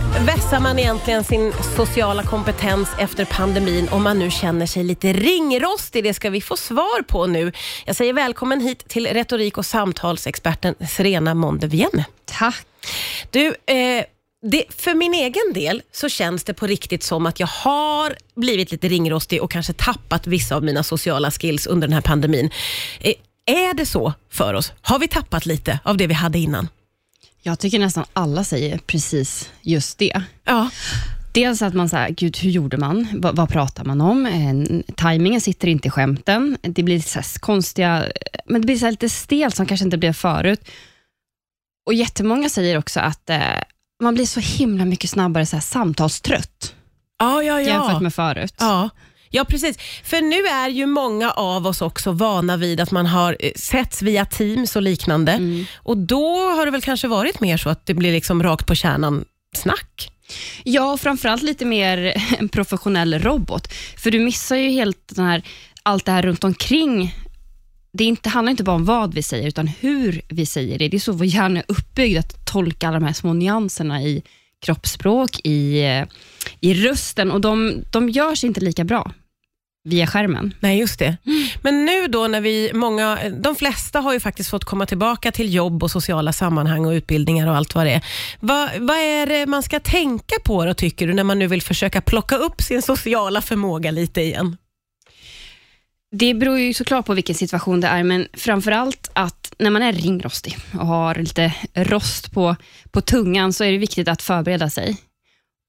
Hur 0.00 0.26
vässar 0.26 0.60
man 0.60 0.78
egentligen 0.78 1.24
sin 1.24 1.52
sociala 1.76 2.22
kompetens 2.22 2.88
efter 2.98 3.24
pandemin 3.24 3.88
om 3.88 4.02
man 4.02 4.18
nu 4.18 4.30
känner 4.30 4.66
sig 4.66 4.84
lite 4.84 5.12
ringrostig? 5.12 6.04
Det 6.04 6.14
ska 6.14 6.30
vi 6.30 6.40
få 6.40 6.56
svar 6.56 7.02
på 7.02 7.26
nu. 7.26 7.52
Jag 7.86 7.96
säger 7.96 8.12
välkommen 8.12 8.60
hit 8.60 8.88
till 8.88 9.06
retorik 9.06 9.58
och 9.58 9.66
samtalsexperten 9.66 10.74
Serena 10.88 11.34
Mondevienne. 11.34 12.04
Tack. 12.24 12.66
Du, 13.30 13.46
eh, 13.46 14.04
det, 14.42 14.64
för 14.68 14.94
min 14.94 15.14
egen 15.14 15.52
del 15.54 15.82
så 15.92 16.08
känns 16.08 16.44
det 16.44 16.54
på 16.54 16.66
riktigt 16.66 17.02
som 17.02 17.26
att 17.26 17.40
jag 17.40 17.46
har 17.46 18.16
blivit 18.36 18.72
lite 18.72 18.88
ringrostig 18.88 19.42
och 19.42 19.50
kanske 19.50 19.72
tappat 19.72 20.26
vissa 20.26 20.56
av 20.56 20.64
mina 20.64 20.82
sociala 20.82 21.30
skills 21.30 21.66
under 21.66 21.88
den 21.88 21.94
här 21.94 22.00
pandemin. 22.00 22.50
Eh, 23.00 23.14
är 23.46 23.74
det 23.74 23.86
så 23.86 24.12
för 24.30 24.54
oss? 24.54 24.72
Har 24.80 24.98
vi 24.98 25.08
tappat 25.08 25.46
lite 25.46 25.78
av 25.84 25.96
det 25.96 26.06
vi 26.06 26.14
hade 26.14 26.38
innan? 26.38 26.68
Jag 27.42 27.58
tycker 27.58 27.78
nästan 27.78 28.04
alla 28.12 28.44
säger 28.44 28.78
precis 28.78 29.50
just 29.62 29.98
det. 29.98 30.22
Ja. 30.44 30.70
Dels 31.32 31.62
att 31.62 31.74
man 31.74 31.88
säger, 31.88 32.10
gud 32.10 32.36
hur 32.38 32.50
gjorde 32.50 32.76
man? 32.76 33.08
Va, 33.14 33.32
vad 33.32 33.48
pratar 33.48 33.84
man 33.84 34.00
om? 34.00 34.26
Eh, 34.26 34.92
tajmingen 34.96 35.40
sitter 35.40 35.68
inte 35.68 35.88
i 35.88 35.90
skämten. 35.90 36.58
Det 36.62 36.82
blir 36.82 37.00
så 37.00 37.40
konstiga, 37.40 38.04
men 38.46 38.60
det 38.60 38.66
blir 38.66 38.76
så 38.76 38.90
lite 38.90 39.08
stelt 39.08 39.56
som 39.56 39.66
kanske 39.66 39.84
inte 39.84 39.98
blev 39.98 40.12
förut. 40.12 40.60
Och 41.86 41.94
Jättemånga 41.94 42.48
säger 42.48 42.78
också 42.78 43.00
att 43.00 43.30
eh, 43.30 43.40
man 44.02 44.14
blir 44.14 44.26
så 44.26 44.40
himla 44.40 44.84
mycket 44.84 45.10
snabbare 45.10 45.46
så 45.46 45.56
här, 45.56 45.60
samtalstrött 45.60 46.74
Ja, 47.18 47.42
ja, 47.42 47.60
ja. 47.60 47.68
jämfört 47.68 48.02
med 48.02 48.14
förut. 48.14 48.54
Ja. 48.58 48.90
Ja, 49.32 49.44
precis. 49.44 49.78
För 50.04 50.20
nu 50.20 50.46
är 50.46 50.68
ju 50.68 50.86
många 50.86 51.30
av 51.30 51.66
oss 51.66 51.82
också 51.82 52.12
vana 52.12 52.56
vid 52.56 52.80
att 52.80 52.90
man 52.90 53.06
har 53.06 53.36
eh, 53.40 53.52
setts 53.56 54.02
via 54.02 54.24
Teams 54.24 54.76
och 54.76 54.82
liknande. 54.82 55.32
Mm. 55.32 55.64
Och 55.76 55.96
då 55.96 56.38
har 56.38 56.66
det 56.66 56.72
väl 56.72 56.82
kanske 56.82 57.08
varit 57.08 57.40
mer 57.40 57.56
så 57.56 57.70
att 57.70 57.86
det 57.86 57.94
blir 57.94 58.12
liksom 58.12 58.42
rakt 58.42 58.66
på 58.66 58.74
kärnan 58.74 59.24
snack. 59.56 60.12
Ja, 60.64 60.96
framförallt 60.96 61.42
lite 61.42 61.64
mer 61.64 62.14
en 62.38 62.48
professionell 62.48 63.18
robot. 63.18 63.72
För 63.96 64.10
du 64.10 64.18
missar 64.18 64.56
ju 64.56 64.70
helt 64.70 65.16
den 65.16 65.24
här, 65.24 65.42
allt 65.82 66.04
det 66.04 66.12
här 66.12 66.22
runt 66.22 66.44
omkring. 66.44 67.14
Det 67.92 68.04
inte, 68.04 68.28
handlar 68.28 68.50
inte 68.50 68.64
bara 68.64 68.76
om 68.76 68.84
vad 68.84 69.14
vi 69.14 69.22
säger, 69.22 69.48
utan 69.48 69.66
hur 69.66 70.22
vi 70.28 70.46
säger 70.46 70.78
det. 70.78 70.88
Det 70.88 70.96
är 70.96 71.00
så 71.00 71.12
vår 71.12 71.26
hjärna 71.26 71.58
är 71.58 71.64
uppbyggd, 71.68 72.18
att 72.18 72.46
tolka 72.46 72.88
alla 72.88 72.98
de 72.98 73.06
här 73.06 73.12
små 73.12 73.32
nyanserna 73.32 74.02
i 74.02 74.22
kroppsspråk, 74.60 75.40
i, 75.44 75.82
eh, 75.82 76.04
i 76.60 76.74
rösten 76.74 77.30
och 77.30 77.40
de, 77.40 77.84
de 77.90 78.08
görs 78.08 78.44
inte 78.44 78.60
lika 78.60 78.84
bra 78.84 79.12
via 79.90 80.06
skärmen. 80.06 80.54
Nej, 80.60 80.78
just 80.78 80.98
det. 80.98 81.16
Men 81.62 81.84
nu 81.84 82.06
då 82.06 82.26
när 82.26 82.40
vi, 82.40 82.70
många, 82.74 83.18
de 83.30 83.56
flesta 83.56 84.00
har 84.00 84.12
ju 84.12 84.20
faktiskt 84.20 84.50
fått 84.50 84.64
komma 84.64 84.86
tillbaka 84.86 85.32
till 85.32 85.54
jobb 85.54 85.82
och 85.82 85.90
sociala 85.90 86.32
sammanhang 86.32 86.86
och 86.86 86.90
utbildningar 86.90 87.48
och 87.48 87.56
allt 87.56 87.74
vad 87.74 87.86
det 87.86 87.92
är. 87.92 88.04
Vad, 88.40 88.70
vad 88.78 88.96
är 88.96 89.26
det 89.26 89.46
man 89.46 89.62
ska 89.62 89.80
tänka 89.80 90.34
på 90.44 90.64
då, 90.64 90.74
tycker 90.74 91.06
du, 91.06 91.14
när 91.14 91.24
man 91.24 91.38
nu 91.38 91.46
vill 91.46 91.62
försöka 91.62 92.00
plocka 92.00 92.36
upp 92.36 92.62
sin 92.62 92.82
sociala 92.82 93.42
förmåga 93.42 93.90
lite 93.90 94.20
igen? 94.20 94.56
Det 96.12 96.34
beror 96.34 96.58
ju 96.58 96.74
såklart 96.74 97.06
på 97.06 97.14
vilken 97.14 97.34
situation 97.34 97.80
det 97.80 97.88
är, 97.88 98.02
men 98.02 98.28
framför 98.32 98.72
allt 98.72 99.10
att 99.12 99.54
när 99.58 99.70
man 99.70 99.82
är 99.82 99.92
ringrostig 99.92 100.56
och 100.72 100.86
har 100.86 101.14
lite 101.14 101.54
rost 101.74 102.32
på, 102.32 102.56
på 102.90 103.00
tungan, 103.00 103.52
så 103.52 103.64
är 103.64 103.72
det 103.72 103.78
viktigt 103.78 104.08
att 104.08 104.22
förbereda 104.22 104.70
sig 104.70 104.96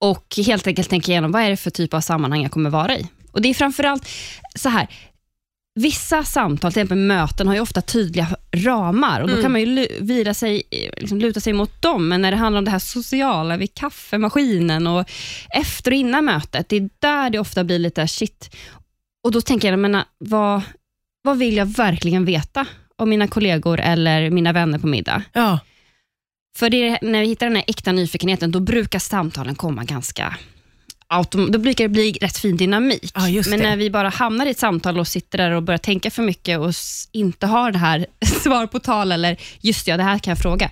och 0.01 0.25
helt 0.45 0.67
enkelt 0.67 0.89
tänka 0.89 1.11
igenom 1.11 1.31
vad 1.31 1.41
är 1.41 1.49
det 1.49 1.57
för 1.57 1.69
typ 1.69 1.93
av 1.93 2.01
sammanhang 2.01 2.41
jag 2.41 2.51
kommer 2.51 2.69
vara 2.69 2.97
i. 2.97 3.07
Och 3.31 3.41
Det 3.41 3.49
är 3.49 3.53
framför 3.53 3.83
allt 3.83 4.09
så 4.55 4.69
här, 4.69 4.87
vissa 5.75 6.23
samtal, 6.23 6.71
till 6.71 6.79
exempel 6.81 6.97
möten, 6.97 7.47
har 7.47 7.53
ju 7.55 7.59
ofta 7.61 7.81
tydliga 7.81 8.27
ramar 8.51 9.21
och 9.21 9.27
då 9.27 9.33
Mm. 9.33 9.43
kan 9.43 9.51
man 9.51 9.61
ju 9.61 9.87
vira 9.99 10.33
sig, 10.33 10.63
liksom 10.97 11.19
luta 11.19 11.39
sig 11.39 11.53
mot 11.53 11.81
dem, 11.81 12.07
men 12.07 12.21
när 12.21 12.31
det 12.31 12.37
handlar 12.37 12.57
om 12.57 12.65
det 12.65 12.71
här 12.71 12.79
sociala 12.79 13.57
vid 13.57 13.73
kaffemaskinen 13.73 14.87
och 14.87 15.09
efter 15.55 15.91
och 15.91 15.97
innan 15.97 16.25
mötet, 16.25 16.69
det 16.69 16.75
är 16.75 16.89
där 16.99 17.29
det 17.29 17.39
ofta 17.39 17.63
blir 17.63 17.79
lite 17.79 18.07
shit. 18.07 18.55
Och 19.23 19.31
Då 19.31 19.41
tänker 19.41 19.69
jag, 19.71 19.79
men, 19.79 20.01
vad, 20.17 20.61
vad 21.21 21.37
vill 21.37 21.57
jag 21.57 21.65
verkligen 21.65 22.25
veta 22.25 22.65
om 22.95 23.09
mina 23.09 23.27
kollegor 23.27 23.79
eller 23.79 24.29
mina 24.29 24.53
vänner 24.53 24.79
på 24.79 24.87
middag? 24.87 25.23
Ja, 25.33 25.59
För 26.57 26.69
det 26.69 26.87
är, 26.89 26.99
när 27.01 27.21
vi 27.21 27.27
hittar 27.27 27.45
den 27.45 27.55
här 27.55 27.65
äkta 27.67 27.91
nyfikenheten, 27.91 28.51
då 28.51 28.59
brukar 28.59 28.99
samtalen 28.99 29.55
komma 29.55 29.83
ganska 29.83 30.35
autom- 31.11 31.51
då 31.51 31.59
brukar 31.59 31.83
det 31.83 31.89
bli 31.89 32.11
rätt 32.21 32.37
fin 32.37 32.57
dynamik. 32.57 33.11
Ja, 33.15 33.43
Men 33.49 33.59
när 33.59 33.77
vi 33.77 33.89
bara 33.89 34.09
hamnar 34.09 34.45
i 34.45 34.49
ett 34.49 34.59
samtal 34.59 34.99
och 34.99 35.07
sitter 35.07 35.37
där 35.37 35.51
och 35.51 35.63
börjar 35.63 35.77
tänka 35.77 36.11
för 36.11 36.23
mycket 36.23 36.59
och 36.59 36.73
inte 37.11 37.47
har 37.47 37.71
det 37.71 37.77
här 37.77 38.05
svar 38.43 38.67
på 38.67 38.79
tal 38.79 39.11
eller 39.11 39.37
just 39.59 39.87
ja, 39.87 39.97
det 39.97 40.03
här 40.03 40.19
kan 40.19 40.31
jag 40.31 40.37
fråga. 40.37 40.71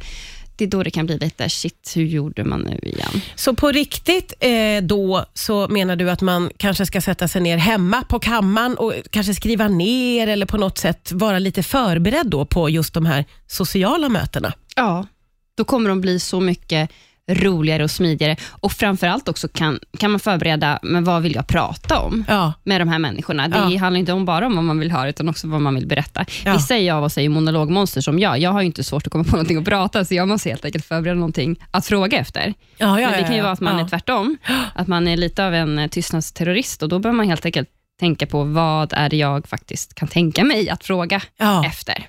Det 0.55 0.65
är 0.65 0.69
då 0.69 0.83
det 0.83 0.91
kan 0.91 1.05
bli 1.05 1.17
lite 1.17 1.49
shit, 1.49 1.93
hur 1.95 2.05
gjorde 2.05 2.43
man 2.43 2.59
nu 2.61 2.79
igen? 2.83 3.21
Så 3.35 3.55
på 3.55 3.71
riktigt 3.71 4.33
eh, 4.39 4.81
då 4.83 5.25
så 5.33 5.67
menar 5.67 5.95
du 5.95 6.09
att 6.09 6.21
man 6.21 6.49
kanske 6.57 6.85
ska 6.85 7.01
sätta 7.01 7.27
sig 7.27 7.41
ner 7.41 7.57
hemma 7.57 8.03
på 8.09 8.19
kammaren 8.19 8.77
och 8.77 8.93
kanske 9.09 9.33
skriva 9.33 9.67
ner 9.67 10.27
eller 10.27 10.45
på 10.45 10.57
något 10.57 10.77
sätt 10.77 11.11
vara 11.11 11.39
lite 11.39 11.63
förberedd 11.63 12.27
då 12.27 12.45
på 12.45 12.69
just 12.69 12.93
de 12.93 13.05
här 13.05 13.25
sociala 13.47 14.09
mötena? 14.09 14.53
Ja, 14.75 15.07
då 15.55 15.63
kommer 15.63 15.89
de 15.89 16.01
bli 16.01 16.19
så 16.19 16.39
mycket 16.39 16.89
roligare 17.29 17.83
och 17.83 17.91
smidigare 17.91 18.35
och 18.49 18.71
framförallt 18.71 19.27
också 19.27 19.47
kan, 19.47 19.79
kan 19.99 20.11
man 20.11 20.19
förbereda, 20.19 20.79
men 20.81 21.03
vad 21.03 21.21
vill 21.21 21.35
jag 21.35 21.47
prata 21.47 21.99
om? 21.99 22.25
Ja, 22.27 22.53
med 22.63 22.81
de 22.81 22.89
här 22.89 22.99
människorna. 22.99 23.47
Det 23.47 23.57
Ja. 23.57 23.79
handlar 23.79 23.99
inte 23.99 24.13
om 24.13 24.25
bara 24.25 24.45
om 24.45 24.55
vad 24.55 24.63
man 24.63 24.79
vill 24.79 24.91
höra, 24.91 25.09
utan 25.09 25.29
också 25.29 25.47
vad 25.47 25.61
man 25.61 25.75
vill 25.75 25.87
berätta. 25.87 26.25
Ja. 26.45 26.53
Vissa 26.53 26.93
av 26.95 27.03
oss 27.03 27.17
är 27.17 27.21
ju 27.21 27.29
monologmonster 27.29 28.01
som 28.01 28.19
jag. 28.19 28.39
Jag 28.39 28.51
har 28.51 28.61
inte 28.61 28.83
svårt 28.83 29.07
att 29.07 29.11
komma 29.11 29.23
på 29.23 29.31
någonting 29.31 29.57
att 29.57 29.65
prata, 29.65 30.05
så 30.05 30.13
jag 30.15 30.27
måste 30.27 30.49
helt 30.49 30.65
enkelt 30.65 30.85
förbereda 30.85 31.15
någonting 31.15 31.55
att 31.71 31.85
fråga 31.85 32.17
efter. 32.19 32.53
ja, 32.77 32.95
Men 32.95 33.11
det 33.11 33.23
kan 33.23 33.35
ju 33.35 33.41
vara 33.41 33.51
att 33.51 33.59
man 33.61 33.79
är 33.79 33.87
tvärtom, 33.87 34.37
att 34.75 34.87
man 34.87 35.07
är 35.07 35.17
lite 35.17 35.45
av 35.45 35.53
en 35.53 35.79
eh, 35.79 35.87
tystnadsterrorist 35.87 36.83
och 36.83 36.89
då 36.89 36.99
behöver 36.99 37.17
man 37.17 37.27
helt 37.27 37.45
enkelt 37.45 37.69
tänka 37.99 38.25
på 38.27 38.43
vad 38.43 38.93
är 38.93 39.09
det 39.09 39.17
jag 39.17 39.47
faktiskt 39.47 39.93
kan 39.95 40.07
tänka 40.07 40.43
mig 40.43 40.69
att 40.69 40.83
fråga 40.83 41.21
efter. 41.65 42.07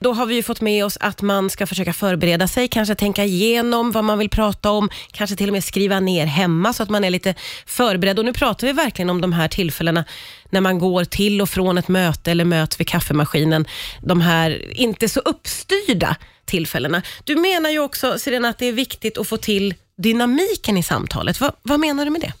Då 0.00 0.12
har 0.12 0.26
vi 0.26 0.34
ju 0.34 0.42
fått 0.42 0.60
med 0.60 0.84
oss 0.84 0.98
att 1.00 1.22
man 1.22 1.50
ska 1.50 1.66
försöka 1.66 1.92
förbereda 1.92 2.48
sig, 2.48 2.68
kanske 2.68 2.94
tänka 2.94 3.24
igenom 3.24 3.92
vad 3.92 4.04
man 4.04 4.18
vill 4.18 4.30
prata 4.30 4.70
om, 4.70 4.90
kanske 5.12 5.36
till 5.36 5.48
och 5.48 5.52
med 5.52 5.64
skriva 5.64 6.00
ner 6.00 6.26
hemma 6.26 6.72
så 6.72 6.82
att 6.82 6.90
man 6.90 7.04
är 7.04 7.10
lite 7.10 7.34
förberedd. 7.66 8.18
Och 8.18 8.24
nu 8.24 8.32
pratar 8.32 8.66
vi 8.66 8.72
verkligen 8.72 9.10
om 9.10 9.20
de 9.20 9.32
här 9.32 9.48
tillfällena 9.48 10.04
när 10.50 10.60
man 10.60 10.78
går 10.78 11.04
till 11.04 11.40
och 11.42 11.48
från 11.48 11.78
ett 11.78 11.88
möte 11.88 12.30
eller 12.30 12.44
möts 12.44 12.80
vid 12.80 12.88
kaffemaskinen. 12.88 13.66
De 14.02 14.20
här 14.20 14.72
inte 14.80 15.08
så 15.08 15.20
uppstyrda 15.20 16.16
tillfällena. 16.44 17.02
Du 17.24 17.36
menar 17.36 17.70
ju 17.70 17.78
också, 17.78 18.18
Sirena, 18.18 18.48
att 18.48 18.58
det 18.58 18.66
är 18.66 18.72
viktigt 18.72 19.18
att 19.18 19.28
få 19.28 19.36
till 19.36 19.74
dynamiken 19.96 20.76
i 20.76 20.82
samtalet. 20.82 21.40
Va, 21.40 21.52
vad 21.62 21.80
menar 21.80 22.04
du 22.04 22.10
med 22.10 22.20
det? 22.20 22.32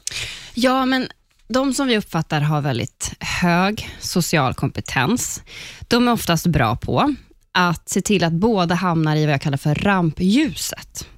Ja, 0.54 0.86
men 0.86 1.08
de 1.48 1.74
som 1.74 1.86
vi 1.86 1.98
uppfattar 1.98 2.40
har 2.40 2.60
väldigt 2.60 3.12
hög 3.44 3.88
social 4.00 4.54
kompetens, 4.54 5.42
de 5.88 6.08
är 6.08 6.12
oftast 6.12 6.46
bra 6.46 6.76
på 6.76 7.14
att 7.52 7.88
se 7.88 8.00
till 8.00 8.24
att 8.24 8.32
båda 8.32 8.74
hamnar 8.74 9.16
i 9.16 9.24
vad 9.24 9.32
jag 9.34 9.40
kallar 9.40 9.56
för 9.58 9.74
rampljuset. 9.74 11.08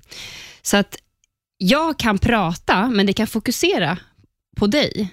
Så 0.63 0.77
att 0.77 0.97
jag 1.59 1.99
kan 1.99 2.19
prata, 2.19 2.87
men 2.87 3.07
det 3.07 3.13
kan 3.13 3.27
fokusera 3.27 3.99
på 4.57 4.67
dig. 4.67 5.09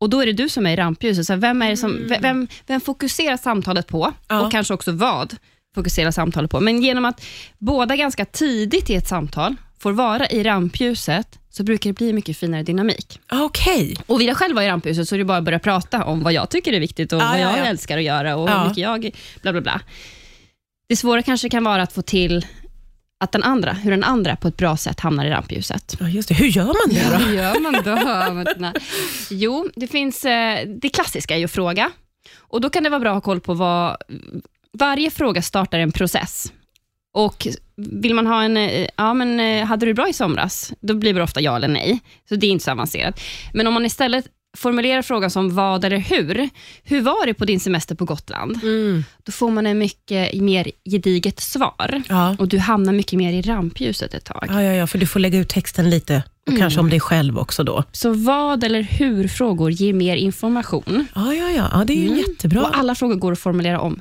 Och 0.00 0.10
Då 0.10 0.20
är 0.22 0.26
det 0.26 0.32
du 0.32 0.48
som 0.48 0.66
är 0.66 0.72
i 0.72 0.76
rampljuset. 0.76 1.26
Så 1.26 1.36
vem, 1.36 1.62
är 1.62 1.76
som, 1.76 2.08
ve- 2.08 2.18
vem, 2.22 2.48
vem 2.66 2.80
fokuserar 2.80 3.36
samtalet 3.36 3.86
på? 3.86 4.12
Ja. 4.28 4.40
Och 4.40 4.50
kanske 4.52 4.74
också 4.74 4.92
vad 4.92 5.36
fokuserar 5.74 6.10
samtalet 6.10 6.50
på. 6.50 6.60
Men 6.60 6.82
genom 6.82 7.04
att 7.04 7.24
båda 7.58 7.96
ganska 7.96 8.24
tidigt 8.24 8.90
i 8.90 8.94
ett 8.94 9.08
samtal 9.08 9.56
får 9.78 9.92
vara 9.92 10.26
i 10.28 10.42
rampljuset, 10.42 11.38
så 11.52 11.62
brukar 11.62 11.90
det 11.90 11.94
bli 11.94 12.12
mycket 12.12 12.36
finare 12.36 12.62
dynamik. 12.62 13.20
Okej. 13.32 13.96
Och 14.06 14.20
vill 14.20 14.26
jag 14.28 14.36
själv 14.36 14.54
vara 14.54 14.64
i 14.64 14.68
rampljuset 14.68 15.08
så 15.08 15.14
är 15.14 15.18
det 15.18 15.24
bara 15.24 15.38
att 15.38 15.44
börja 15.44 15.58
prata 15.58 16.04
om 16.04 16.22
vad 16.22 16.32
jag 16.32 16.50
tycker 16.50 16.72
är 16.72 16.80
viktigt 16.80 17.12
och 17.12 17.20
Ja, 17.20 17.26
vad 17.26 17.36
ja, 17.36 17.40
jag 17.40 17.58
ja. 17.58 17.64
älskar 17.64 17.98
att 17.98 18.04
göra 18.04 18.36
och 18.36 18.48
Ja. 18.50 18.58
hur 18.58 18.68
mycket 18.68 18.82
jag... 18.82 19.10
Bla, 19.42 19.52
bla, 19.52 19.60
bla. 19.60 19.80
Det 20.88 20.96
svåra 20.96 21.22
kanske 21.22 21.48
kan 21.48 21.64
vara 21.64 21.82
att 21.82 21.92
få 21.92 22.02
till 22.02 22.46
att 23.20 23.32
den 23.32 23.42
andra, 23.42 23.72
hur 23.72 23.90
den 23.90 24.04
andra 24.04 24.36
på 24.36 24.48
ett 24.48 24.56
bra 24.56 24.76
sätt 24.76 25.00
hamnar 25.00 25.24
i 25.26 25.30
rampljuset. 25.30 25.96
Ja, 26.00 26.08
just 26.08 26.28
det. 26.28 26.34
Hur 26.34 26.46
gör 26.46 26.64
man 26.64 26.94
det 26.94 27.10
då? 27.10 27.24
Hur 27.24 27.34
gör 27.36 27.60
man 27.60 27.72
då? 27.72 28.72
Jo, 29.30 29.68
det 29.76 29.86
finns... 29.86 30.24
eh, 30.24 30.68
Det 30.68 30.88
klassiska 30.88 31.34
är 31.34 31.38
ju 31.38 31.44
att 31.44 31.50
fråga. 31.50 31.90
Och 32.38 32.60
Då 32.60 32.70
kan 32.70 32.82
det 32.82 32.90
vara 32.90 33.00
bra 33.00 33.10
att 33.10 33.14
ha 33.16 33.20
koll 33.20 33.40
på 33.40 33.54
vad... 33.54 33.96
Varje 34.78 35.10
fråga 35.10 35.42
startar 35.42 35.78
en 35.78 35.92
process. 35.92 36.52
Och 37.14 37.46
Vill 37.90 38.14
man 38.14 38.26
ha 38.26 38.42
en, 38.42 38.56
eh, 38.56 38.86
ja 38.96 39.14
men 39.14 39.40
eh, 39.40 39.64
hade 39.66 39.86
du 39.86 39.94
bra 39.94 40.08
i 40.08 40.12
somras? 40.12 40.72
Då 40.80 40.94
blir 40.94 41.14
det 41.14 41.22
ofta 41.22 41.40
ja 41.40 41.56
eller 41.56 41.68
nej. 41.68 42.00
Så 42.28 42.36
det 42.36 42.46
är 42.46 42.50
inte 42.50 42.64
så 42.64 42.70
avancerat. 42.70 43.20
Men 43.52 43.66
om 43.66 43.74
man 43.74 43.86
istället 43.86 44.24
formulerar 44.56 45.02
frågan 45.02 45.30
som 45.30 45.54
vad 45.54 45.84
eller 45.84 45.96
hur. 45.98 46.48
Hur 46.84 47.00
var 47.00 47.26
det 47.26 47.34
på 47.34 47.44
din 47.44 47.60
semester 47.60 47.94
på 47.94 48.04
Gotland? 48.04 48.60
Mm. 48.62 49.04
Då 49.22 49.32
får 49.32 49.50
man 49.50 49.66
en 49.66 49.78
mycket 49.78 50.42
mer 50.42 50.70
gediget 50.90 51.40
svar. 51.40 52.02
Ja. 52.08 52.36
Och 52.38 52.48
du 52.48 52.58
hamnar 52.58 52.92
mycket 52.92 53.12
mer 53.18 53.32
i 53.32 53.42
rampljuset 53.42 54.14
ett 54.14 54.24
tag. 54.24 54.46
Ja, 54.48 54.62
ja, 54.62 54.72
ja, 54.72 54.86
för 54.86 54.98
du 54.98 55.06
får 55.06 55.20
lägga 55.20 55.38
ut 55.38 55.48
texten 55.48 55.90
lite 55.90 56.22
och 56.46 56.48
Mm. 56.48 56.60
kanske 56.60 56.80
om 56.80 56.90
dig 56.90 57.00
själv 57.00 57.38
också 57.38 57.64
då. 57.64 57.84
Så 57.92 58.12
vad 58.12 58.64
eller 58.64 58.82
hur-frågor 58.82 59.70
ger 59.70 59.92
mer 59.92 60.16
information. 60.16 61.06
Ja, 61.14 61.34
ja, 61.34 61.50
ja. 61.50 61.68
ja 61.72 61.84
det 61.84 61.92
är 61.92 62.06
Mm. 62.06 62.18
jättebra. 62.18 62.62
Och 62.62 62.78
alla 62.78 62.94
frågor 62.94 63.14
går 63.14 63.32
att 63.32 63.38
formulera 63.38 63.80
om 63.80 64.00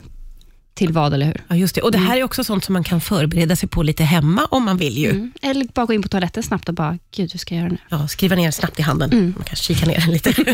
till 0.82 0.94
vad, 0.94 1.14
eller 1.14 1.26
hur? 1.26 1.44
Ja, 1.48 1.56
just 1.56 1.76
det. 1.76 1.82
Och 1.82 1.92
Det 1.92 1.98
här 1.98 2.18
är 2.18 2.24
också 2.24 2.44
sånt 2.44 2.66
som 2.66 2.74
man 2.74 2.84
kan 2.84 3.02
förbereda 3.02 3.56
sig 3.56 3.70
på 3.70 3.84
lite 3.84 4.04
hemma 4.04 4.46
om 4.52 4.64
man 4.66 4.78
vill. 4.78 4.98
ju. 4.98 5.10
Mm. 5.10 5.32
Eller 5.42 5.66
bara 5.74 5.86
gå 5.86 5.94
in 5.94 6.02
på 6.02 6.08
toaletten 6.08 6.44
snabbt 6.44 6.70
och 6.70 6.76
bara, 6.76 6.98
gud, 7.16 7.32
hur 7.32 7.40
ska 7.40 7.56
jag 7.56 7.62
göra 7.62 7.72
nu? 7.72 7.78
Ja, 7.90 8.08
skriva 8.08 8.36
ner 8.36 8.52
snabbt 8.52 8.80
i 8.80 8.82
handen. 8.82 9.12
Mm. 9.12 9.34
Man 9.38 9.44
kan 9.46 9.56
kika 9.56 9.86
ner 9.86 10.00
den 10.00 10.12
lite. 10.12 10.30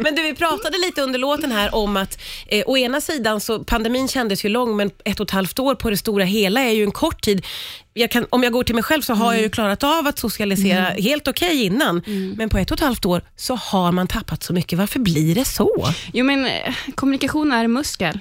men 0.00 0.14
du, 0.14 0.22
vi 0.22 0.34
pratade 0.34 0.78
lite 0.86 1.02
under 1.02 1.18
låten 1.18 1.52
här 1.52 1.74
om 1.74 1.96
att 1.96 2.18
eh, 2.46 2.62
å 2.66 2.76
ena 2.78 3.00
sidan 3.00 3.40
så 3.40 3.64
pandemin 3.64 4.08
kändes 4.08 4.44
ju 4.44 4.48
lång, 4.48 4.76
men 4.76 4.90
ett 5.04 5.20
och 5.20 5.24
ett 5.26 5.30
halvt 5.30 5.58
år 5.58 5.74
på 5.74 5.90
det 5.90 5.96
stora 5.96 6.24
hela 6.24 6.60
är 6.60 6.72
ju 6.72 6.84
en 6.84 6.90
kort 6.92 7.22
tid. 7.22 7.46
Jag 7.94 8.10
kan, 8.10 8.26
om 8.30 8.42
jag 8.42 8.52
går 8.52 8.64
till 8.64 8.74
mig 8.74 8.84
själv 8.84 9.02
så 9.02 9.14
har 9.14 9.26
jag 9.32 9.34
ju 9.34 9.38
Mm. 9.42 9.50
klarat 9.50 9.82
av 9.84 10.06
att 10.06 10.18
socialisera 10.18 10.84
helt 10.84 11.28
okej 11.28 11.62
innan, 11.64 12.02
men 12.36 12.48
på 12.48 12.58
ett 12.58 12.70
och 12.70 12.74
ett 12.78 12.84
halvt 12.84 13.04
år 13.04 13.22
så 13.36 13.54
har 13.54 13.92
man 13.92 14.06
tappat 14.06 14.42
så 14.42 14.52
mycket. 14.52 14.78
Varför 14.78 14.98
blir 15.00 15.34
det 15.34 15.44
så? 15.44 15.88
Jo, 16.12 16.24
men 16.24 16.44
eh, 16.46 16.74
kommunikation 16.94 17.52
är 17.52 17.68
muskel 17.68 18.18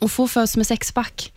och 0.00 0.12
få 0.12 0.28
föds 0.28 0.56
med 0.56 0.66
sexpack. 0.66 1.32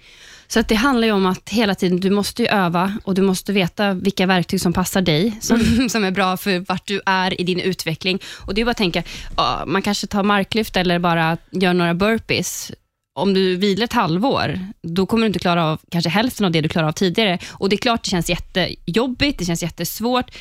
Så 0.48 0.60
att 0.60 0.68
det 0.68 0.76
handlar 0.76 1.08
ju 1.08 1.14
om 1.14 1.26
att 1.26 1.50
hela 1.50 1.76
tiden, 1.76 2.00
du 2.00 2.10
måste 2.10 2.42
ju 2.42 2.48
öva 2.48 2.98
och 3.04 3.14
du 3.14 3.22
måste 3.22 3.54
veta 3.54 3.94
vilka 3.94 4.26
verktyg 4.26 4.62
som 4.62 4.74
passar 4.74 5.02
dig, 5.02 5.38
som, 5.42 5.90
som 5.90 6.04
är 6.04 6.12
bra 6.12 6.38
för 6.38 6.60
vart 6.60 6.88
du 6.88 7.02
är 7.06 7.42
i 7.42 7.44
din 7.44 7.60
utveckling. 7.60 8.20
Och 8.46 8.54
Det 8.54 8.62
är 8.62 8.66
bara 8.66 8.72
att 8.72 8.78
tänka, 8.78 9.04
ja, 9.38 9.64
man 9.68 9.82
kanske 9.82 10.08
tar 10.08 10.24
marklyft 10.24 10.78
eller 10.78 11.00
bara 11.00 11.38
gör 11.52 11.74
några 11.74 11.94
burpees. 11.94 12.72
Om 13.14 13.34
du 13.34 13.56
vilar 13.56 13.84
ett 13.84 13.94
halvår, 13.94 14.60
då 14.82 15.06
kommer 15.06 15.24
du 15.24 15.28
inte 15.28 15.40
klara 15.40 15.66
av 15.66 15.80
kanske 15.92 16.10
hälften 16.10 16.46
av 16.46 16.52
det 16.52 16.62
du 16.62 16.70
klarade 16.70 16.90
av 16.90 16.94
tidigare. 16.94 17.40
Och 17.50 17.70
Det 17.70 17.76
är 17.76 17.78
klart, 17.78 18.04
det 18.04 18.10
känns 18.10 18.30
jättejobbigt, 18.30 19.40
det 19.40 19.46
känns 19.46 19.64
jättesvårt, 19.64 20.32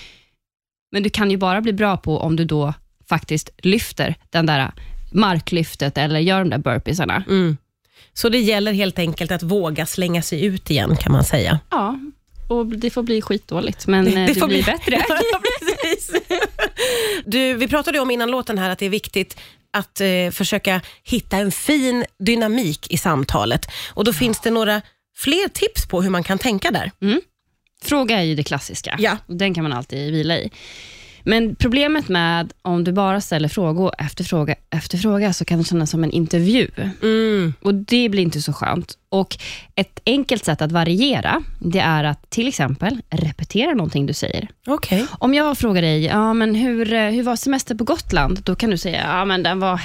men 0.93 1.03
du 1.03 1.11
kan 1.11 1.31
ju 1.31 1.37
bara 1.37 1.61
bli 1.61 1.73
bra 1.73 1.97
på 1.97 2.19
om 2.19 2.37
du 2.37 2.45
då 2.45 2.75
faktiskt 3.09 3.51
lyfter 3.59 4.15
den 4.31 4.47
där 4.47 4.73
marklyftet 5.13 5.99
eller 5.99 6.21
gör 6.21 6.39
de 6.39 6.51
där 6.51 6.59
burpeesarna. 6.59 7.25
Mm. 7.29 7.57
Så 8.13 8.29
det 8.29 8.39
gäller 8.39 8.73
helt 8.73 8.99
enkelt 8.99 9.31
att 9.31 9.43
våga 9.43 9.87
slänga 9.87 10.23
sig 10.23 10.45
ut 10.45 10.71
igen 10.71 10.97
kan 10.97 11.13
man 11.13 11.25
säga. 11.25 11.61
Ja, 11.71 11.99
och 12.49 12.67
det 12.67 12.91
får 12.91 13.03
bli 13.03 13.23
skitdåligt, 13.23 13.87
men 13.87 14.05
det, 14.05 14.27
det 14.27 14.35
får 14.35 14.47
blir 14.47 14.63
bli- 14.63 14.73
bättre. 14.73 15.05
Ja, 15.33 15.41
precis. 15.61 16.11
Du, 17.25 17.55
vi 17.55 17.69
pratade 17.69 18.01
om 18.01 18.11
innan 18.11 18.31
låten 18.31 18.59
här 18.59 18.71
att 18.71 18.79
det 18.79 18.87
är 18.87 18.91
viktigt 18.91 19.37
att 19.73 20.01
eh, 20.01 20.31
försöka 20.33 20.81
hitta 21.05 21.37
en 21.37 21.53
fin 21.53 22.05
dynamik 22.19 22.87
i 22.93 22.97
samtalet. 22.99 23.67
Och 23.95 24.05
Då 24.05 24.13
finns 24.13 24.41
det 24.41 24.51
några 24.51 24.83
fler 25.17 25.49
tips 25.49 25.89
på 25.89 26.03
hur 26.03 26.11
man 26.11 26.23
kan 26.25 26.39
tänka 26.39 26.71
där. 26.71 26.91
Fråga 27.83 28.19
är 28.19 28.23
ju 28.23 28.35
det 28.35 28.43
klassiska. 28.43 28.97
Ja. 28.99 29.17
Den 29.27 29.55
kan 29.55 29.63
man 29.63 29.73
alltid 29.73 30.13
vila 30.13 30.39
i. 30.39 30.51
Men 31.25 31.55
problemet 31.55 32.09
med 32.09 32.53
om 32.63 32.85
du 32.85 32.93
bara 32.93 33.21
ställer 33.21 33.49
frågor 33.49 33.93
efter 33.99 34.25
fråga 34.25 34.55
efter 34.71 34.99
fråga, 34.99 35.33
så 35.33 35.45
kan 35.45 35.59
det 35.59 35.65
kännas 35.65 35.91
som 35.91 36.05
en 36.05 36.11
intervju. 36.11 36.71
Mm. 37.03 37.55
Och 37.61 37.75
Det 37.75 38.09
blir 38.09 38.23
inte 38.23 38.43
så 38.43 38.53
skönt. 38.53 38.99
Och 39.09 39.39
Ett 39.75 40.01
enkelt 40.07 40.45
sätt 40.45 40.63
att 40.63 40.73
variera, 40.73 41.43
det 41.59 41.79
är 41.79 42.05
att 42.05 42.31
till 42.31 42.49
exempel 42.49 43.03
repetera 43.11 43.75
någonting 43.75 44.07
du 44.07 44.13
säger. 44.13 44.49
Okej. 44.67 45.07
Om 45.19 45.35
jag 45.35 45.59
frågar 45.59 45.83
dig, 45.83 46.05
ja, 46.05 46.35
men 46.35 46.55
hur, 46.55 46.93
eh, 46.93 47.11
hur 47.11 47.23
var 47.23 47.37
semester 47.37 47.75
på 47.75 47.85
Gotland? 47.85 48.41
Då 48.45 48.55
kan 48.55 48.71
du 48.71 48.79
säga, 48.79 49.05
ja, 49.07 49.25
men 49.25 49.43
den 49.43 49.61
var 49.61 49.81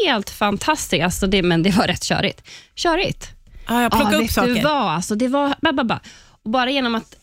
helt 0.00 0.30
fantastisk, 0.30 1.02
alltså 1.02 1.26
det, 1.26 1.42
men 1.42 1.62
det 1.62 1.70
var 1.70 1.86
rätt 1.86 2.02
körigt. 2.02 2.42
Körigt? 2.74 3.30
Ja, 3.68 3.82
jag 3.82 3.92
plockar 3.92 4.12
ja, 4.12 4.18
upp 4.18 4.24
vet 4.24 4.32
saker. 4.32 4.54
du 4.54 4.60
vad? 4.60 4.90
Alltså, 4.90 5.14
det 5.14 5.28
var... 5.28 5.54
Ba, 5.60 5.72
ba, 5.72 5.84
ba. 5.84 5.98
Och 6.42 6.50
bara 6.50 6.70
genom 6.70 6.94
att 6.94 7.16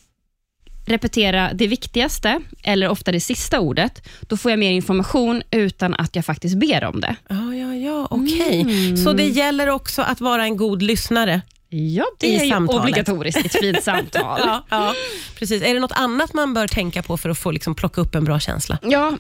repetera 0.86 1.54
det 1.54 1.68
viktigaste, 1.68 2.42
eller 2.64 2.90
ofta 2.90 3.12
det 3.12 3.20
sista 3.20 3.60
ordet, 3.60 4.08
då 4.22 4.38
får 4.38 4.52
jag 4.52 4.60
mer 4.60 4.72
information 4.72 5.44
utan 5.52 5.94
att 5.94 6.16
jag 6.16 6.26
faktiskt 6.26 6.56
ber 6.56 6.84
om 6.84 7.02
det. 7.02 7.16
Ja, 7.30 7.56
ja, 7.56 7.76
ja, 7.76 8.08
okej. 8.10 8.62
Mm. 8.62 8.98
Så 8.98 9.14
det 9.14 9.28
gäller 9.28 9.70
också 9.70 10.02
att 10.02 10.22
vara 10.22 10.44
en 10.44 10.58
god 10.58 10.82
lyssnare? 10.82 11.42
Ja, 11.70 12.04
I 12.04 12.08
det 12.20 12.36
är 12.36 12.44
ju 12.44 12.68
obligatoriskt 12.68 13.44
i 13.44 13.46
ett 13.46 13.60
fint 13.60 13.84
samtal. 13.84 14.42
Ja, 14.46 14.66
ja, 14.70 14.94
precis. 15.40 15.62
Är 15.64 15.74
det 15.74 15.80
något 15.80 15.92
annat 15.92 16.34
man 16.34 16.54
bör 16.54 16.68
tänka 16.68 17.04
på 17.04 17.18
för 17.18 17.30
att 17.30 17.38
få 17.40 17.52
liksom, 17.52 17.76
plocka 17.76 18.02
upp 18.02 18.16
en 18.16 18.24
bra 18.24 18.40
känsla? 18.40 18.78
Ja, 18.82 19.18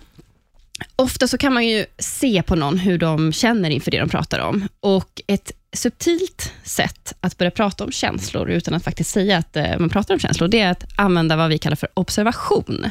ofta 0.96 1.28
så 1.28 1.38
kan 1.38 1.54
man 1.54 1.68
ju 1.68 1.86
se 2.00 2.44
på 2.44 2.56
någon 2.56 2.78
hur 2.78 2.98
de 2.98 3.34
känner 3.34 3.70
inför 3.70 3.92
det 3.92 4.00
de 4.00 4.10
pratar 4.10 4.40
om. 4.40 4.68
Och 4.80 5.22
Ett 5.28 5.52
subtilt 5.76 6.54
sätt 6.64 7.14
att 7.20 7.38
börja 7.38 7.52
prata 7.52 7.84
om 7.84 7.92
känslor 7.92 8.50
utan 8.50 8.74
att 8.74 8.84
faktiskt 8.84 9.10
säga 9.10 9.38
att 9.38 9.56
eh, 9.56 9.80
man 9.80 9.90
pratar 9.90 10.14
om 10.14 10.20
känslor, 10.20 10.48
det 10.48 10.60
är 10.60 10.72
att 10.72 10.84
använda 10.96 11.36
vad 11.36 11.50
vi 11.50 11.58
kallar 11.58 11.76
för 11.76 11.90
observation. 11.94 12.86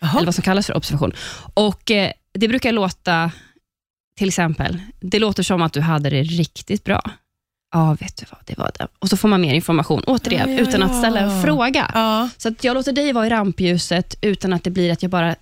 Jaha. 0.00 0.16
Eller 0.16 0.26
vad 0.26 0.34
som 0.34 0.42
kallas 0.42 0.66
för 0.66 0.76
observation. 0.76 1.12
Och 1.54 1.90
eh, 1.90 2.12
Det 2.32 2.48
brukar 2.48 2.72
låta, 2.72 3.30
till 4.18 4.28
exempel, 4.28 4.78
det 5.00 5.18
låter 5.18 5.42
som 5.42 5.62
att 5.62 5.72
du 5.72 5.80
hade 5.80 6.10
det 6.10 6.22
riktigt 6.22 6.84
bra. 6.84 7.02
Ja, 7.72 7.96
vet 8.00 8.16
du 8.16 8.26
vad, 8.30 8.40
det 8.44 8.58
var 8.58 8.70
det. 8.78 8.86
Och 8.98 9.08
så 9.08 9.16
får 9.16 9.28
man 9.28 9.40
mer 9.40 9.54
information, 9.54 10.02
återigen, 10.06 10.50
Ja, 10.50 10.56
ja, 10.56 10.68
utan 10.68 10.82
att 10.82 10.98
ställa 10.98 11.20
ja. 11.20 11.30
en 11.30 11.42
fråga. 11.42 11.90
Ja. 11.94 12.28
Så 12.36 12.48
att 12.48 12.64
jag 12.64 12.74
låter 12.74 12.92
dig 12.92 13.12
vara 13.12 13.26
i 13.26 13.30
rampljuset 13.30 14.18
utan 14.20 14.52
att 14.52 14.64
det 14.64 14.70
blir 14.70 14.92
att 14.92 15.02
jag 15.02 15.10
bara 15.10 15.36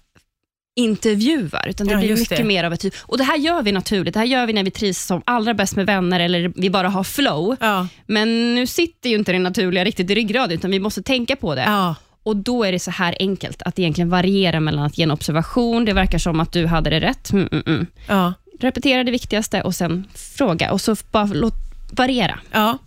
intervjuar, 0.77 1.67
utan 1.69 1.87
det 1.87 1.93
Ja, 1.93 1.99
blir 1.99 2.17
mycket 2.17 2.37
det. 2.39 2.45
mer 2.45 2.65
av 2.65 2.73
ett... 2.73 2.85
Och 3.03 3.19
Det 3.19 3.25
här 3.25 3.37
gör 3.39 3.63
vi 3.63 3.73
naturligt. 3.73 4.15
Det 4.15 4.21
här 4.21 4.27
gör 4.27 4.47
vi 4.47 4.53
när 4.53 4.65
vi 4.65 4.71
trivs 4.71 5.05
som 5.07 5.23
allra 5.25 5.55
bäst 5.55 5.77
med 5.77 5.87
vänner 5.87 6.21
eller 6.21 6.53
vi 6.57 6.71
bara 6.71 6.89
har 6.89 7.05
flow. 7.05 7.57
Ja. 7.61 7.87
Men 8.07 8.55
nu 8.55 8.67
sitter 8.67 9.11
ju 9.11 9.17
inte 9.17 9.33
det 9.33 9.39
naturliga 9.39 9.85
riktigt 9.85 10.11
i 10.11 10.15
ryggraden, 10.15 10.59
utan 10.59 10.71
vi 10.71 10.81
måste 10.81 11.03
tänka 11.03 11.37
på 11.37 11.55
det. 11.55 11.63
Ja. 11.63 11.95
Och 12.23 12.37
Då 12.37 12.65
är 12.65 12.73
det 12.73 12.79
så 12.79 12.91
här 12.91 13.17
enkelt, 13.21 13.63
att 13.63 13.79
egentligen 13.79 14.09
variera 14.11 14.61
mellan 14.61 14.85
att 14.85 14.99
ge 14.99 15.05
en 15.05 15.11
observation, 15.11 15.85
det 15.85 15.93
verkar 15.93 16.19
som 16.19 16.41
att 16.41 16.53
du 16.53 16.67
hade 16.67 16.91
det 16.91 17.01
rätt. 17.01 17.33
Mm, 17.33 17.49
mm, 17.53 17.63
mm. 18.09 18.33
Repetera 18.61 19.05
det 19.05 19.11
viktigaste 19.11 19.63
och 19.63 19.75
sen 19.75 20.05
fråga. 20.15 20.73
Och 20.73 20.81
så 20.81 20.97
bara 21.13 21.25
låt 21.25 21.55
variera. 21.93 22.39
Ja. 22.53 22.79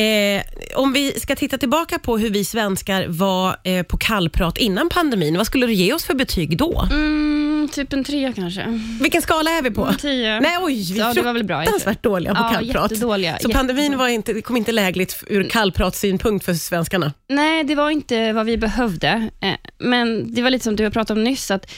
Eh, 0.00 0.42
om 0.76 0.92
vi 0.92 1.20
ska 1.20 1.36
titta 1.36 1.58
tillbaka 1.58 1.98
på 1.98 2.18
hur 2.18 2.30
vi 2.30 2.44
svenskar 2.44 3.06
var 3.08 3.56
eh, 3.64 3.82
på 3.82 3.96
kallprat 3.96 4.58
innan 4.58 4.88
pandemin, 4.88 5.36
vad 5.36 5.46
skulle 5.46 5.66
du 5.66 5.72
ge 5.72 5.92
oss 5.92 6.04
för 6.04 6.14
betyg 6.14 6.58
då? 6.58 6.88
Mm, 6.90 7.68
typ 7.72 7.92
en 7.92 8.04
trea 8.04 8.32
kanske. 8.32 8.80
Vilken 9.00 9.22
skala 9.22 9.50
är 9.50 9.62
vi 9.62 9.70
på? 9.70 9.84
En 9.86 9.96
tio. 9.96 10.40
Nej, 10.40 10.58
oj, 10.60 10.92
vi 10.92 11.00
är 11.00 11.06
Ja, 11.08 11.14
det 11.14 11.22
var 11.22 11.32
väl 11.32 11.44
bra, 11.44 11.62
fruktansvärt 11.62 12.02
dåliga 12.02 12.34
på 12.34 12.40
Ja, 12.40 12.48
kallprat. 12.54 12.90
jättedåliga, 12.90 13.38
Så 13.40 13.50
pandemin 13.50 13.98
var 13.98 14.08
inte, 14.08 14.40
kom 14.42 14.56
inte 14.56 14.72
lägligt 14.72 15.24
ur 15.26 15.48
kallpratssynpunkt 15.48 16.44
för 16.44 16.54
svenskarna? 16.54 17.12
Nej, 17.28 17.64
det 17.64 17.74
var 17.74 17.90
inte 17.90 18.32
vad 18.32 18.46
vi 18.46 18.56
behövde. 18.58 19.30
Eh, 19.40 19.52
Men 19.78 20.34
det 20.34 20.42
var 20.42 20.50
lite 20.50 20.64
som 20.64 20.76
du 20.76 20.90
pratade 20.90 21.20
om 21.20 21.24
nyss, 21.24 21.50
att 21.50 21.70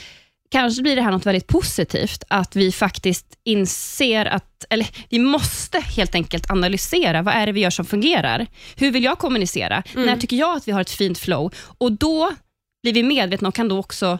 kanske 0.51 0.81
blir 0.81 0.95
det 0.95 1.01
här 1.01 1.11
något 1.11 1.25
väldigt 1.25 1.47
positivt, 1.47 2.23
att 2.27 2.55
vi 2.55 2.71
faktiskt 2.71 3.25
inser 3.43 4.25
att, 4.25 4.65
eller 4.69 4.87
vi 5.09 5.19
måste 5.19 5.79
helt 5.79 6.15
enkelt 6.15 6.51
analysera, 6.51 7.21
vad 7.21 7.33
är 7.33 7.45
det 7.45 7.51
vi 7.51 7.61
gör 7.61 7.69
som 7.69 7.85
fungerar? 7.85 8.47
Hur 8.75 8.91
vill 8.91 9.03
jag 9.03 9.17
kommunicera? 9.17 9.83
När 10.05 10.17
tycker 10.17 10.35
jag 10.35 10.57
att 10.57 10.67
vi 10.67 10.71
har 10.71 10.81
ett 10.81 10.89
fint 10.89 11.17
flow? 11.17 11.53
Och 11.77 11.91
då 11.91 12.31
blir 12.83 12.93
vi 12.93 13.03
medvetna 13.03 13.47
och 13.47 13.55
kan 13.55 13.67
då 13.67 13.77
också 13.77 14.19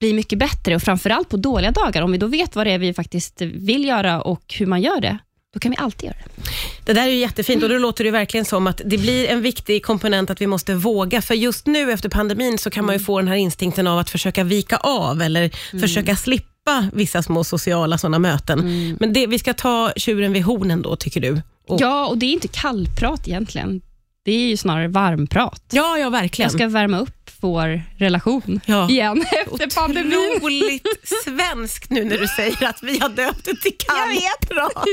bli 0.00 0.12
mycket 0.12 0.38
bättre 0.38 0.74
och 0.74 0.82
framförallt 0.82 1.28
på 1.28 1.36
dåliga 1.36 1.70
dagar, 1.70 2.02
om 2.02 2.12
vi 2.12 2.18
då 2.18 2.26
vet 2.26 2.56
vad 2.56 2.66
det 2.66 2.70
är 2.70 2.78
vi 2.78 2.94
faktiskt 2.94 3.40
vill 3.40 3.84
göra 3.84 4.22
och 4.22 4.54
hur 4.58 4.66
man 4.66 4.82
gör 4.82 5.00
det, 5.00 5.18
då 5.54 5.60
kan 5.60 5.70
vi 5.70 5.76
alltid 5.76 6.04
göra 6.06 6.16
det. 6.34 6.42
Det 6.84 6.92
där 6.92 7.02
är 7.02 7.10
ju 7.10 7.16
jättefint 7.18 7.62
och 7.62 7.68
då 7.68 7.78
låter 7.78 8.04
det 8.04 8.10
verkligen 8.10 8.44
som 8.44 8.66
att 8.66 8.80
det 8.84 8.98
blir 8.98 9.28
en 9.28 9.42
viktig 9.42 9.84
komponent 9.84 10.30
att 10.30 10.40
vi 10.40 10.46
måste 10.46 10.74
våga. 10.74 11.22
För 11.22 11.34
just 11.34 11.66
nu 11.66 11.92
efter 11.92 12.08
pandemin 12.08 12.58
så 12.58 12.70
kan 12.70 12.84
man 12.86 12.94
ju 12.94 12.98
få 12.98 13.18
den 13.18 13.28
här 13.28 13.36
instinkten 13.36 13.86
av 13.86 13.98
att 13.98 14.10
försöka 14.10 14.44
vika 14.44 14.76
av 14.76 15.22
eller 15.22 15.50
försöka 15.80 16.16
slippa 16.16 16.88
vissa 16.92 17.22
små 17.22 17.44
sociala 17.44 17.98
sådana 17.98 18.18
möten. 18.18 18.96
Men 19.00 19.12
det, 19.12 19.26
vi 19.26 19.38
ska 19.38 19.54
ta 19.54 19.92
tjuren 19.96 20.32
vid 20.32 20.42
hornen 20.42 20.82
då, 20.82 20.96
tycker 20.96 21.20
du? 21.20 21.42
Och, 21.68 21.80
Ja, 21.80 22.06
och 22.06 22.18
det 22.18 22.26
är 22.26 22.32
inte 22.32 22.48
kallprat 22.48 23.28
egentligen. 23.28 23.80
Det 24.24 24.32
är 24.32 24.48
ju 24.48 24.56
snarare 24.56 24.88
varmprat. 24.88 25.62
ja, 25.72 25.98
ja, 25.98 26.10
verkligen. 26.10 26.46
Jag 26.46 26.52
ska 26.58 26.68
värma 26.68 26.98
upp 26.98 27.15
vår 27.40 27.82
relation 27.98 28.60
Ja. 28.66 28.88
igen 28.90 29.24
efter 29.32 29.74
pandemin. 29.80 30.36
Otroligt 30.36 30.86
svenskt 31.24 31.90
nu 31.90 32.04
när 32.04 32.18
du 32.18 32.26
säger 32.28 32.66
att 32.66 32.82
vi 32.82 32.98
har 32.98 33.08
döpt 33.08 33.44
det 33.44 33.56
till 33.56 33.76
kallprat. 33.78 34.84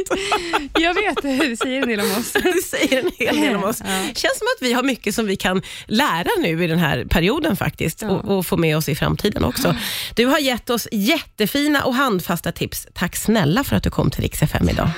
Jag 0.79 0.93
vet, 0.93 1.21
det 1.21 1.57
säger 1.63 1.81
en 1.81 1.87
del 1.87 1.99
om 1.99 2.11
oss. 2.11 2.31
Det 2.33 2.61
säger 2.63 2.99
en 3.03 3.11
hel 3.19 3.41
del 3.41 3.55
om 3.55 3.63
oss. 3.63 3.79
Ja. 3.79 3.87
känns 4.15 4.37
som 4.39 4.47
att 4.57 4.61
vi 4.61 4.73
har 4.73 4.83
mycket 4.83 5.15
som 5.15 5.25
vi 5.25 5.35
kan 5.35 5.61
lära 5.87 6.29
nu 6.41 6.63
i 6.63 6.67
den 6.67 6.79
här 6.79 7.05
perioden 7.09 7.55
faktiskt 7.55 8.03
och, 8.03 8.25
och 8.37 8.45
få 8.45 8.57
med 8.57 8.77
oss 8.77 8.89
i 8.89 8.95
framtiden 8.95 9.43
också. 9.43 9.75
Du 10.15 10.25
har 10.25 10.39
gett 10.39 10.69
oss 10.69 10.87
jättefina 10.91 11.83
och 11.83 11.95
handfasta 11.95 12.51
tips. 12.51 12.87
Tack 12.93 13.15
snälla 13.15 13.63
för 13.63 13.75
att 13.75 13.83
du 13.83 13.89
kom 13.89 14.11
till 14.11 14.21
Rix 14.21 14.41
FM 14.41 14.69
idag. 14.69 14.89